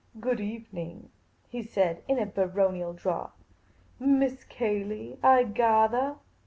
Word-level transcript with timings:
"Good 0.29 0.39
evening," 0.39 1.11
he 1.47 1.61
said, 1.61 2.01
in 2.07 2.17
a 2.17 2.25
baronial 2.25 2.91
drawl." 2.91 3.33
Miss 3.99 4.43
Cayley, 4.45 5.19
I 5.21 5.43
gathah 5.43 6.17